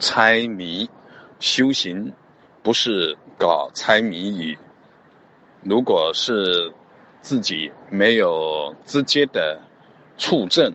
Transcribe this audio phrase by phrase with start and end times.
[0.00, 0.88] 猜谜，
[1.38, 2.12] 修行
[2.62, 4.58] 不是搞猜谜语。
[5.62, 6.72] 如果是
[7.20, 9.60] 自己没有直接的
[10.16, 10.72] 触证，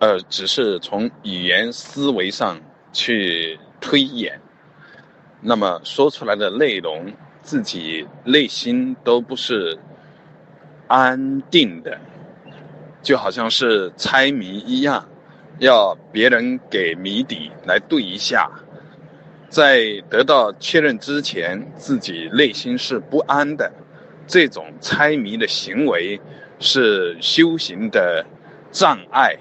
[0.00, 2.60] 呃，只是从语言思维上
[2.92, 4.40] 去推演，
[5.40, 9.78] 那么说出来的内容，自己内心都不是
[10.88, 11.96] 安定的，
[13.00, 15.06] 就好像是猜谜一样。
[15.60, 18.50] 要别人给谜底来对一下，
[19.50, 23.70] 在得到确认之前，自己内心是不安的。
[24.26, 26.18] 这种猜谜的行为
[26.60, 28.24] 是修行的
[28.70, 29.36] 障碍，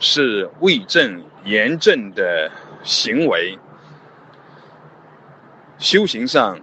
[0.00, 2.50] 是未证严正的
[2.82, 3.56] 行为。
[5.78, 6.58] 修行上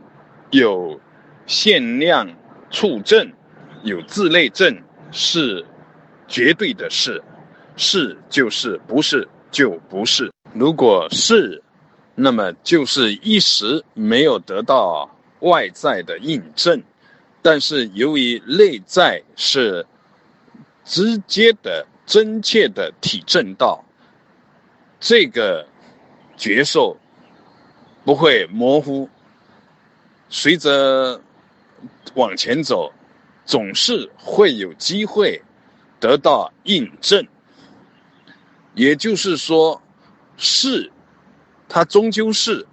[0.51, 0.99] 有
[1.45, 2.27] 限量
[2.69, 3.31] 处证，
[3.83, 4.77] 有自内证，
[5.11, 5.65] 是
[6.27, 7.23] 绝对的事。
[7.77, 10.31] 是就是，不是就不是。
[10.53, 11.61] 如果是，
[12.15, 15.09] 那么就是一时没有得到
[15.41, 16.81] 外在的印证，
[17.41, 19.85] 但是由于内在是
[20.83, 23.83] 直接的、真切的体证到
[24.99, 25.65] 这个
[26.35, 26.97] 觉受
[28.03, 29.07] 不会模糊，
[30.27, 31.21] 随着
[32.15, 32.91] 往前走，
[33.45, 35.39] 总是会有机会
[35.99, 37.23] 得到印证。
[38.77, 39.81] 也就是说，
[40.37, 40.91] 是，
[41.67, 42.63] 它终究是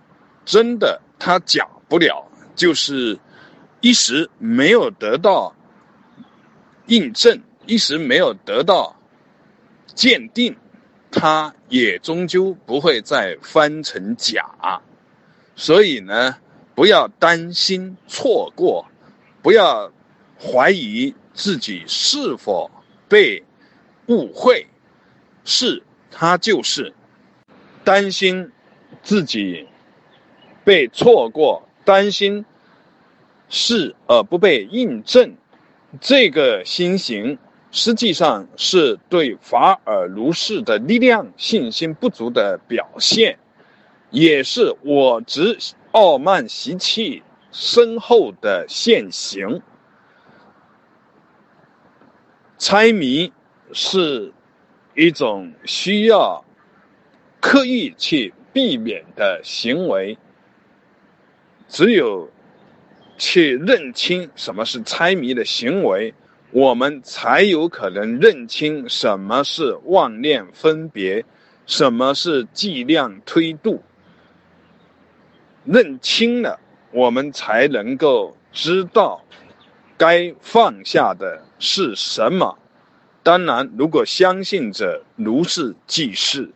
[0.45, 2.23] 真的，它假不了。
[2.55, 3.19] 就是
[3.81, 5.57] 一时没有得到
[6.89, 8.95] 印证，一时没有得到
[9.95, 10.55] 鉴定，
[11.11, 14.45] 它也终究不会再翻成假。
[15.57, 16.37] 所以呢，
[16.75, 18.87] 不要担心错过，
[19.41, 19.91] 不要
[20.39, 22.71] 怀疑自己是否
[23.09, 23.43] 被
[24.09, 24.67] 误会，
[25.47, 25.83] 是。
[26.17, 26.95] 他就是
[27.83, 28.53] 担心
[29.03, 29.67] 自己
[30.63, 32.45] 被错过，担心
[33.49, 35.35] 是而不被印证，
[36.01, 37.37] 这个心形
[37.73, 43.37] 实际上是对法尔如是的力量信心不足的表现，
[44.11, 45.59] 也是我执
[45.91, 49.61] 傲慢习气深厚的现行。
[52.57, 53.33] 猜谜
[53.73, 54.33] 是。
[54.95, 56.45] 一种需要
[57.41, 60.17] 刻意去避免的行为，
[61.69, 62.31] 只有
[63.19, 66.15] 去认清什么是猜谜的行为，
[66.53, 71.25] 我们才有可能认清什么是妄念分别，
[71.67, 73.83] 什么是计量推度。
[75.65, 76.61] 认清了，
[76.93, 79.25] 我们才能够知道
[79.97, 82.59] 该放下的是什么。
[83.25, 86.51] 当然，如果相信者如是即是。